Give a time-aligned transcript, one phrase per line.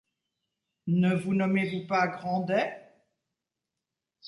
[0.87, 2.73] Ne vous nommez-vous pas Grandet?